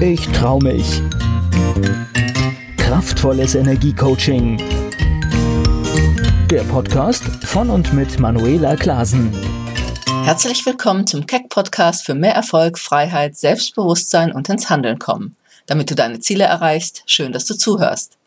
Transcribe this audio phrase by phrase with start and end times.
[0.00, 1.00] Ich trau mich.
[2.76, 4.58] Kraftvolles Energiecoaching.
[6.50, 9.32] Der Podcast von und mit Manuela Klasen.
[10.24, 15.34] Herzlich willkommen zum Keck Podcast für mehr Erfolg, Freiheit, Selbstbewusstsein und ins Handeln kommen.
[15.64, 18.18] Damit du deine Ziele erreichst, schön, dass du zuhörst.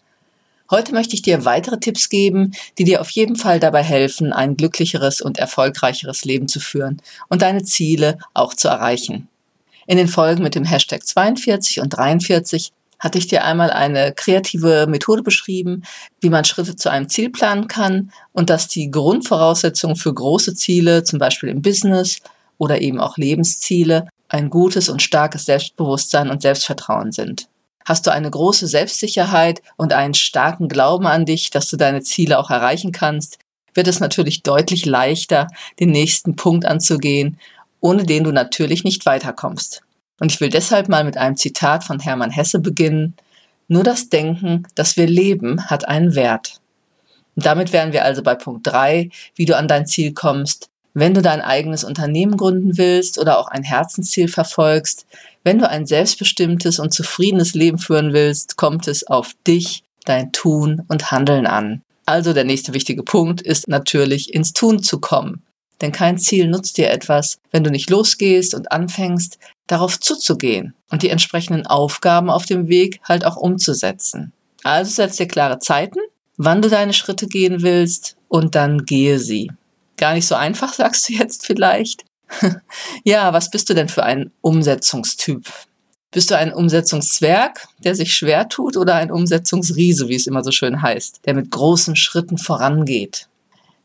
[0.72, 4.58] Heute möchte ich dir weitere Tipps geben, die dir auf jeden Fall dabei helfen, ein
[4.58, 9.29] glücklicheres und erfolgreicheres Leben zu führen und deine Ziele auch zu erreichen.
[9.90, 14.86] In den Folgen mit dem Hashtag 42 und 43 hatte ich dir einmal eine kreative
[14.88, 15.82] Methode beschrieben,
[16.22, 21.04] wie man Schritte zu einem Ziel planen kann und dass die Grundvoraussetzungen für große Ziele,
[21.04, 22.20] zum Beispiel im Business
[22.60, 27.48] oder eben auch Lebensziele, ein gutes und starkes Selbstbewusstsein und Selbstvertrauen sind.
[27.84, 32.38] Hast du eine große Selbstsicherheit und einen starken Glauben an dich, dass du deine Ziele
[32.38, 33.40] auch erreichen kannst,
[33.74, 35.48] wird es natürlich deutlich leichter,
[35.80, 37.40] den nächsten Punkt anzugehen
[37.82, 39.82] ohne den du natürlich nicht weiterkommst.
[40.20, 43.16] Und ich will deshalb mal mit einem Zitat von Hermann Hesse beginnen.
[43.68, 46.60] Nur das Denken, das wir leben, hat einen Wert.
[47.36, 50.70] Und damit wären wir also bei Punkt drei, wie du an dein Ziel kommst.
[50.94, 55.06] Wenn du dein eigenes Unternehmen gründen willst oder auch ein Herzensziel verfolgst,
[55.44, 60.84] wenn du ein selbstbestimmtes und zufriedenes Leben führen willst, kommt es auf dich, dein Tun
[60.88, 61.82] und Handeln an.
[62.06, 65.44] Also der nächste wichtige Punkt ist natürlich ins Tun zu kommen.
[65.82, 71.04] Denn kein Ziel nutzt dir etwas, wenn du nicht losgehst und anfängst, darauf zuzugehen und
[71.04, 74.34] die entsprechenden Aufgaben auf dem Weg halt auch umzusetzen.
[74.64, 76.00] Also setz dir klare Zeiten,
[76.38, 79.52] wann du deine Schritte gehen willst und dann gehe sie.
[79.98, 82.04] Gar nicht so einfach, sagst du jetzt vielleicht.
[83.04, 85.46] ja, was bist du denn für ein Umsetzungstyp?
[86.12, 90.52] Bist du ein Umsetzungszwerg, der sich schwer tut, oder ein Umsetzungsriese, wie es immer so
[90.52, 93.29] schön heißt, der mit großen Schritten vorangeht?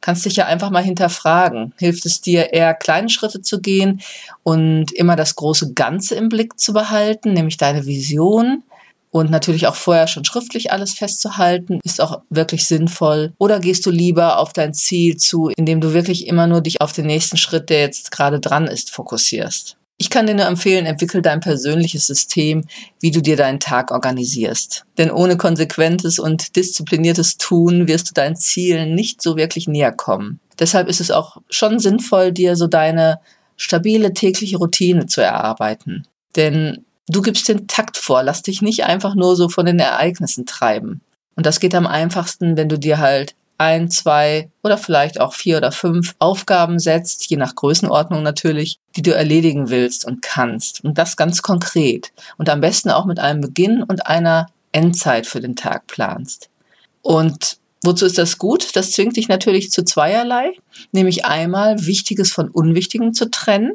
[0.04, 1.72] Kannst dich ja einfach mal hinterfragen.
[1.78, 4.02] Hilft es dir eher kleine Schritte zu gehen
[4.42, 8.62] und immer das große Ganze im Blick zu behalten, nämlich deine Vision?
[9.10, 13.32] Und natürlich auch vorher schon schriftlich alles festzuhalten, ist auch wirklich sinnvoll.
[13.38, 16.92] Oder gehst du lieber auf dein Ziel zu, indem du wirklich immer nur dich auf
[16.92, 19.78] den nächsten Schritt, der jetzt gerade dran ist, fokussierst?
[19.96, 22.64] Ich kann dir nur empfehlen, entwickel dein persönliches System,
[23.00, 24.84] wie du dir deinen Tag organisierst.
[24.98, 30.40] Denn ohne konsequentes und diszipliniertes Tun wirst du deinen Zielen nicht so wirklich näher kommen.
[30.58, 33.20] Deshalb ist es auch schon sinnvoll, dir so deine
[33.56, 36.06] stabile tägliche Routine zu erarbeiten.
[36.34, 40.44] Denn du gibst den Takt vor, lass dich nicht einfach nur so von den Ereignissen
[40.44, 41.02] treiben.
[41.36, 45.58] Und das geht am einfachsten, wenn du dir halt ein, zwei oder vielleicht auch vier
[45.58, 50.82] oder fünf Aufgaben setzt, je nach Größenordnung natürlich, die du erledigen willst und kannst.
[50.84, 52.12] Und das ganz konkret.
[52.36, 56.50] Und am besten auch mit einem Beginn und einer Endzeit für den Tag planst.
[57.02, 58.74] Und wozu ist das gut?
[58.74, 60.52] Das zwingt dich natürlich zu zweierlei,
[60.90, 63.72] nämlich einmal Wichtiges von Unwichtigem zu trennen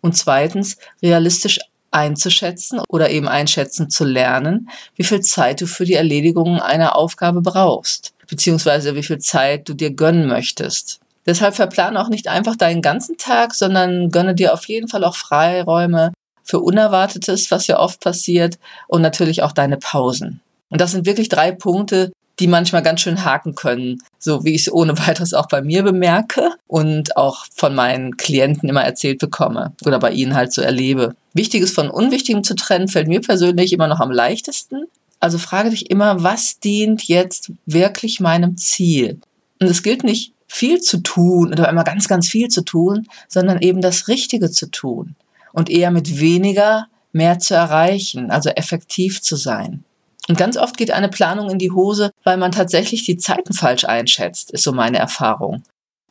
[0.00, 1.58] und zweitens realistisch
[1.90, 7.40] einzuschätzen oder eben einschätzen zu lernen, wie viel Zeit du für die Erledigung einer Aufgabe
[7.40, 11.00] brauchst beziehungsweise wie viel Zeit du dir gönnen möchtest.
[11.26, 15.16] Deshalb verplane auch nicht einfach deinen ganzen Tag, sondern gönne dir auf jeden Fall auch
[15.16, 16.12] Freiräume
[16.42, 20.40] für Unerwartetes, was ja oft passiert, und natürlich auch deine Pausen.
[20.70, 24.62] Und das sind wirklich drei Punkte, die manchmal ganz schön haken können, so wie ich
[24.62, 29.72] es ohne weiteres auch bei mir bemerke und auch von meinen Klienten immer erzählt bekomme
[29.84, 31.14] oder bei ihnen halt so erlebe.
[31.34, 34.84] Wichtiges von Unwichtigem zu trennen fällt mir persönlich immer noch am leichtesten.
[35.20, 39.20] Also frage dich immer, was dient jetzt wirklich meinem Ziel?
[39.60, 43.60] Und es gilt nicht viel zu tun oder immer ganz, ganz viel zu tun, sondern
[43.60, 45.14] eben das Richtige zu tun
[45.52, 49.84] und eher mit weniger mehr zu erreichen, also effektiv zu sein.
[50.28, 53.84] Und ganz oft geht eine Planung in die Hose, weil man tatsächlich die Zeiten falsch
[53.84, 55.62] einschätzt, ist so meine Erfahrung,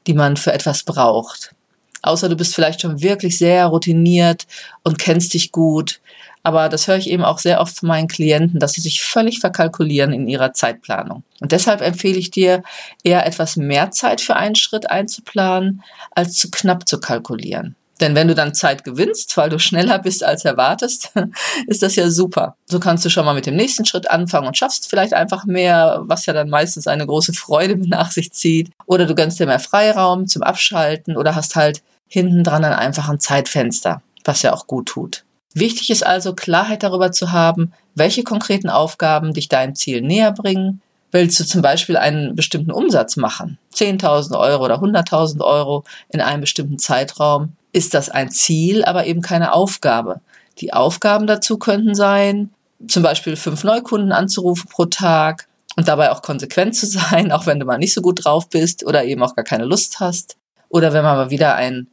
[0.07, 1.53] die man für etwas braucht.
[2.01, 4.47] Außer du bist vielleicht schon wirklich sehr routiniert
[4.84, 6.00] und kennst dich gut,
[6.47, 9.39] aber das höre ich eben auch sehr oft von meinen Klienten, dass sie sich völlig
[9.41, 11.23] verkalkulieren in ihrer Zeitplanung.
[11.41, 12.63] Und deshalb empfehle ich dir,
[13.03, 17.75] eher etwas mehr Zeit für einen Schritt einzuplanen, als zu knapp zu kalkulieren.
[17.99, 21.11] Denn wenn du dann Zeit gewinnst, weil du schneller bist als erwartest,
[21.67, 22.55] ist das ja super.
[22.65, 26.00] So kannst du schon mal mit dem nächsten Schritt anfangen und schaffst vielleicht einfach mehr,
[26.03, 28.71] was ja dann meistens eine große Freude nach sich zieht.
[28.85, 33.17] Oder du gönnst dir mehr Freiraum zum Abschalten oder hast halt hinten dran ein einfaches
[33.19, 35.25] Zeitfenster, was ja auch gut tut.
[35.59, 40.81] Wichtig ist also, Klarheit darüber zu haben, welche konkreten Aufgaben dich deinem Ziel näher bringen.
[41.12, 46.42] Willst du zum Beispiel einen bestimmten Umsatz machen, 10.000 Euro oder 100.000 Euro in einem
[46.42, 50.21] bestimmten Zeitraum, ist das ein Ziel, aber eben keine Aufgabe.
[50.59, 52.51] Die Aufgaben dazu könnten sein,
[52.88, 57.60] zum Beispiel fünf Neukunden anzurufen pro Tag und dabei auch konsequent zu sein, auch wenn
[57.60, 60.38] du mal nicht so gut drauf bist oder eben auch gar keine Lust hast.
[60.69, 61.88] Oder wenn man mal wieder ein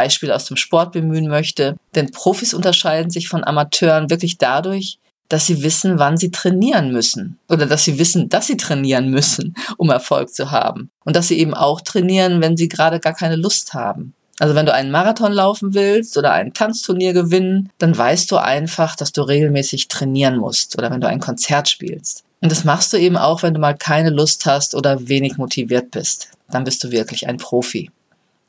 [0.00, 1.76] Beispiel aus dem Sport bemühen möchte.
[1.94, 4.98] Denn Profis unterscheiden sich von Amateuren wirklich dadurch,
[5.28, 9.54] dass sie wissen, wann sie trainieren müssen oder dass sie wissen, dass sie trainieren müssen,
[9.76, 10.90] um Erfolg zu haben.
[11.04, 14.14] Und dass sie eben auch trainieren, wenn sie gerade gar keine Lust haben.
[14.38, 18.96] Also wenn du einen Marathon laufen willst oder ein Tanzturnier gewinnen, dann weißt du einfach,
[18.96, 22.24] dass du regelmäßig trainieren musst oder wenn du ein Konzert spielst.
[22.40, 25.90] Und das machst du eben auch, wenn du mal keine Lust hast oder wenig motiviert
[25.90, 26.30] bist.
[26.50, 27.90] Dann bist du wirklich ein Profi.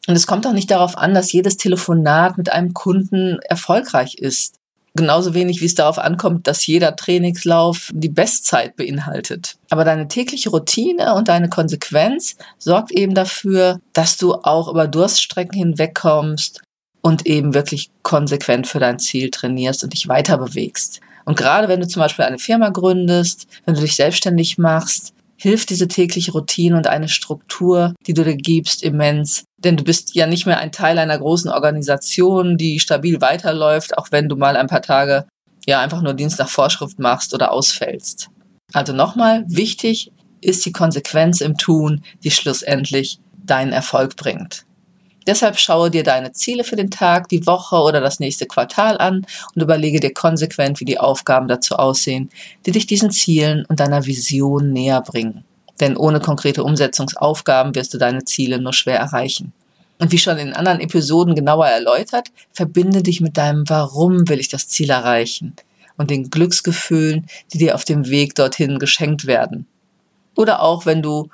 [0.08, 4.56] Und es kommt auch nicht darauf an, dass jedes Telefonat mit einem Kunden erfolgreich ist.
[4.94, 9.56] Genauso wenig wie es darauf ankommt, dass jeder Trainingslauf die Bestzeit beinhaltet.
[9.70, 15.58] Aber deine tägliche Routine und deine Konsequenz sorgt eben dafür, dass du auch über Durststrecken
[15.58, 16.62] hinwegkommst
[17.02, 21.00] und eben wirklich konsequent für dein Ziel trainierst und dich weiter bewegst.
[21.24, 25.72] Und gerade wenn du zum Beispiel eine Firma gründest, wenn du dich selbstständig machst, hilft
[25.72, 29.44] diese tägliche Routine und eine Struktur, die du dir gibst, immens.
[29.58, 34.12] Denn du bist ja nicht mehr ein Teil einer großen Organisation, die stabil weiterläuft, auch
[34.12, 35.26] wenn du mal ein paar Tage
[35.66, 38.30] ja einfach nur Dienst nach Vorschrift machst oder ausfällst.
[38.72, 40.12] Also nochmal, wichtig
[40.42, 44.66] ist die Konsequenz im Tun, die schlussendlich deinen Erfolg bringt.
[45.28, 49.26] Deshalb schaue dir deine Ziele für den Tag, die Woche oder das nächste Quartal an
[49.54, 52.30] und überlege dir konsequent, wie die Aufgaben dazu aussehen,
[52.66, 55.44] die dich diesen Zielen und deiner Vision näher bringen.
[55.80, 59.54] Denn ohne konkrete Umsetzungsaufgaben wirst du deine Ziele nur schwer erreichen.
[60.00, 64.50] Und wie schon in anderen Episoden genauer erläutert, verbinde dich mit deinem Warum will ich
[64.50, 65.56] das Ziel erreichen
[65.98, 69.68] und den Glücksgefühlen, die dir auf dem Weg dorthin geschenkt werden.
[70.36, 71.30] Oder auch wenn du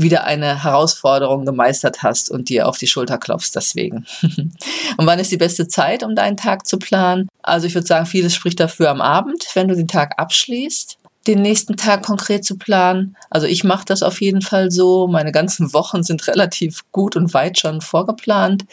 [0.00, 4.06] wieder eine Herausforderung gemeistert hast und dir auf die Schulter klopfst deswegen.
[4.22, 7.28] und wann ist die beste Zeit, um deinen Tag zu planen?
[7.42, 11.42] Also ich würde sagen, vieles spricht dafür am Abend, wenn du den Tag abschließt den
[11.42, 13.16] nächsten Tag konkret zu planen.
[13.28, 15.06] Also ich mache das auf jeden Fall so.
[15.06, 18.64] Meine ganzen Wochen sind relativ gut und weit schon vorgeplant,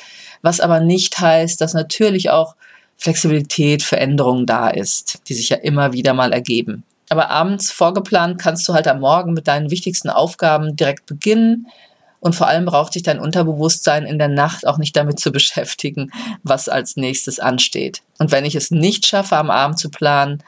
[0.41, 2.55] was aber nicht heißt, dass natürlich auch
[2.97, 6.83] Flexibilität, Veränderungen da ist, die sich ja immer wieder mal ergeben.
[7.09, 11.67] Aber abends vorgeplant kannst du halt am Morgen mit deinen wichtigsten Aufgaben direkt beginnen.
[12.19, 16.11] Und vor allem braucht sich dein Unterbewusstsein in der Nacht auch nicht damit zu beschäftigen,
[16.43, 18.01] was als nächstes ansteht.
[18.19, 20.43] Und wenn ich es nicht schaffe, am Abend zu planen,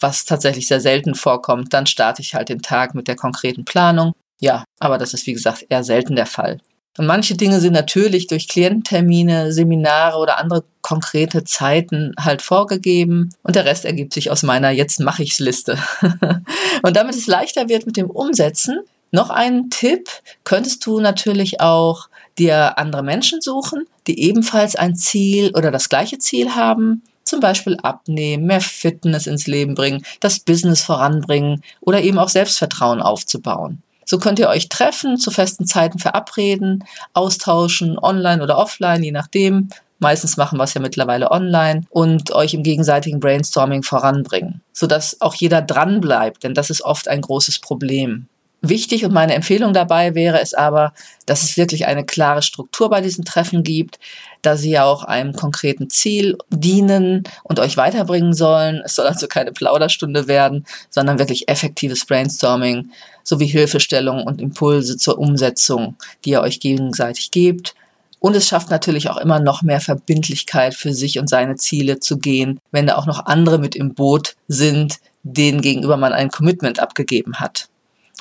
[0.00, 4.12] was tatsächlich sehr selten vorkommt, dann starte ich halt den Tag mit der konkreten Planung.
[4.40, 6.60] Ja, aber das ist wie gesagt eher selten der Fall.
[6.98, 13.54] Und manche Dinge sind natürlich durch Kliententermine, Seminare oder andere konkrete Zeiten halt vorgegeben und
[13.56, 15.78] der Rest ergibt sich aus meiner Jetzt mache ich's Liste.
[16.82, 18.80] und damit es leichter wird mit dem Umsetzen,
[19.12, 20.10] noch einen Tipp,
[20.44, 26.18] könntest du natürlich auch dir andere Menschen suchen, die ebenfalls ein Ziel oder das gleiche
[26.18, 32.18] Ziel haben, zum Beispiel abnehmen, mehr Fitness ins Leben bringen, das Business voranbringen oder eben
[32.18, 33.82] auch Selbstvertrauen aufzubauen.
[34.10, 36.82] So könnt ihr euch treffen, zu festen Zeiten verabreden,
[37.12, 39.68] austauschen, online oder offline, je nachdem.
[39.98, 45.34] Meistens machen wir es ja mittlerweile online und euch im gegenseitigen Brainstorming voranbringen, sodass auch
[45.34, 48.28] jeder dran bleibt, denn das ist oft ein großes Problem.
[48.68, 50.92] Wichtig und meine Empfehlung dabei wäre es aber,
[51.24, 53.98] dass es wirklich eine klare Struktur bei diesen Treffen gibt,
[54.42, 58.82] da sie ja auch einem konkreten Ziel dienen und euch weiterbringen sollen.
[58.84, 62.90] Es soll also keine Plauderstunde werden, sondern wirklich effektives Brainstorming
[63.22, 67.74] sowie Hilfestellungen und Impulse zur Umsetzung, die ihr euch gegenseitig gebt.
[68.20, 72.18] Und es schafft natürlich auch immer noch mehr Verbindlichkeit für sich und seine Ziele zu
[72.18, 76.80] gehen, wenn da auch noch andere mit im Boot sind, denen gegenüber man ein Commitment
[76.80, 77.68] abgegeben hat.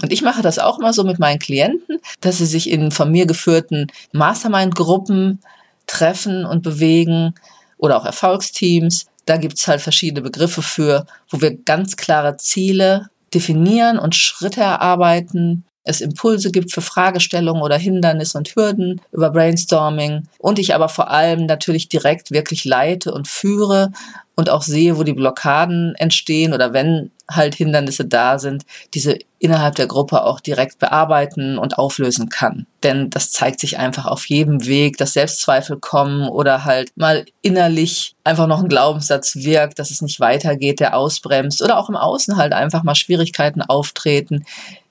[0.02, 3.12] Und ich mache das auch immer so mit meinen Klienten, dass sie sich in von
[3.12, 5.40] mir geführten Mastermind-Gruppen
[5.88, 7.34] treffen und bewegen
[7.78, 9.08] oder auch Erfolgsteams.
[9.26, 15.66] Da gibt's halt verschiedene Begriffe für, wo wir ganz klare Ziele definieren und Schritte erarbeiten.
[15.88, 20.28] Es Impulse gibt für Fragestellungen oder Hindernisse und Hürden über Brainstorming.
[20.38, 23.92] Und ich aber vor allem natürlich direkt wirklich leite und führe
[24.36, 29.76] und auch sehe, wo die Blockaden entstehen oder wenn halt Hindernisse da sind, diese innerhalb
[29.76, 32.66] der Gruppe auch direkt bearbeiten und auflösen kann.
[32.84, 38.16] Denn das zeigt sich einfach auf jedem Weg, dass Selbstzweifel kommen oder halt mal innerlich
[38.24, 42.38] einfach noch ein Glaubenssatz wirkt, dass es nicht weitergeht, der ausbremst oder auch im Außen
[42.38, 44.46] halt einfach mal Schwierigkeiten auftreten,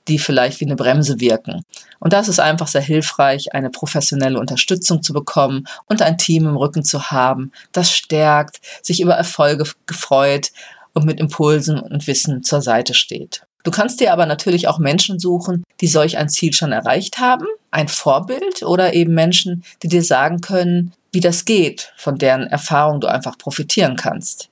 [0.07, 1.63] die vielleicht wie eine Bremse wirken.
[1.99, 6.57] Und das ist einfach sehr hilfreich, eine professionelle Unterstützung zu bekommen und ein Team im
[6.57, 10.51] Rücken zu haben, das stärkt, sich über Erfolge gefreut
[10.93, 13.43] und mit Impulsen und Wissen zur Seite steht.
[13.63, 17.45] Du kannst dir aber natürlich auch Menschen suchen, die solch ein Ziel schon erreicht haben,
[17.69, 23.01] ein Vorbild oder eben Menschen, die dir sagen können, wie das geht, von deren Erfahrung
[23.01, 24.49] du einfach profitieren kannst.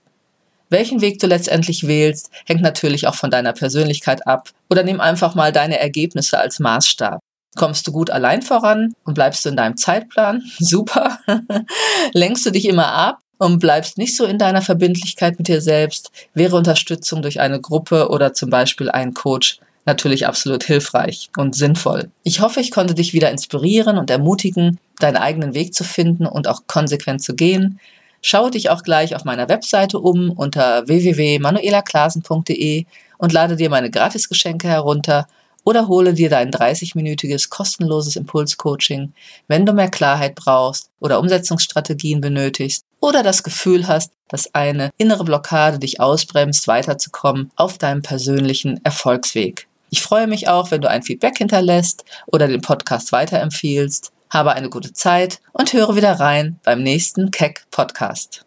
[0.69, 5.35] Welchen Weg du letztendlich wählst, hängt natürlich auch von deiner Persönlichkeit ab oder nimm einfach
[5.35, 7.19] mal deine Ergebnisse als Maßstab.
[7.55, 10.43] Kommst du gut allein voran und bleibst du in deinem Zeitplan?
[10.59, 11.19] Super.
[12.13, 16.11] Lenkst du dich immer ab und bleibst nicht so in deiner Verbindlichkeit mit dir selbst?
[16.33, 22.09] Wäre Unterstützung durch eine Gruppe oder zum Beispiel einen Coach natürlich absolut hilfreich und sinnvoll.
[22.23, 26.47] Ich hoffe, ich konnte dich wieder inspirieren und ermutigen, deinen eigenen Weg zu finden und
[26.47, 27.79] auch konsequent zu gehen.
[28.21, 32.85] Schaue dich auch gleich auf meiner Webseite um unter www.manuelaklasen.de
[33.17, 35.27] und lade dir meine Gratisgeschenke herunter
[35.65, 39.13] oder hole dir dein 30-minütiges kostenloses Impulscoaching,
[39.47, 45.23] wenn du mehr Klarheit brauchst oder Umsetzungsstrategien benötigst oder das Gefühl hast, dass eine innere
[45.23, 49.67] Blockade dich ausbremst, weiterzukommen auf deinem persönlichen Erfolgsweg.
[49.89, 54.11] Ich freue mich auch, wenn du ein Feedback hinterlässt oder den Podcast weiterempfiehlst.
[54.35, 58.45] Habe eine gute Zeit und höre wieder rein beim nächsten Keck Podcast.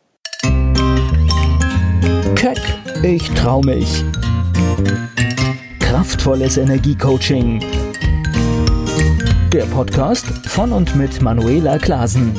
[2.34, 2.60] Keck,
[3.02, 4.04] ich trau mich.
[5.80, 7.64] Kraftvolles Energiecoaching.
[9.50, 12.34] Der Podcast von und mit Manuela Klasen.